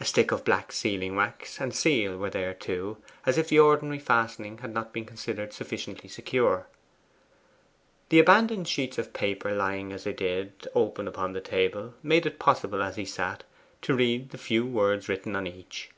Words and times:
A 0.00 0.04
stick 0.04 0.32
of 0.32 0.44
black 0.44 0.72
sealing 0.72 1.14
wax 1.14 1.60
and 1.60 1.72
seal 1.72 2.18
were 2.18 2.28
there 2.28 2.54
too, 2.54 2.96
as 3.24 3.38
if 3.38 3.46
the 3.46 3.60
ordinary 3.60 4.00
fastening 4.00 4.58
had 4.58 4.74
not 4.74 4.92
been 4.92 5.04
considered 5.04 5.52
sufficiently 5.52 6.08
secure. 6.08 6.66
The 8.08 8.18
abandoned 8.18 8.66
sheets 8.66 8.98
of 8.98 9.12
paper 9.12 9.54
lying 9.54 9.92
as 9.92 10.02
they 10.02 10.12
did 10.12 10.66
open 10.74 11.06
upon 11.06 11.34
the 11.34 11.40
table, 11.40 11.94
made 12.02 12.26
it 12.26 12.40
possible, 12.40 12.82
as 12.82 12.96
he 12.96 13.04
sat, 13.04 13.44
to 13.82 13.94
read 13.94 14.30
the 14.30 14.38
few 14.38 14.66
words 14.66 15.08
written 15.08 15.36
on 15.36 15.46
each. 15.46 15.90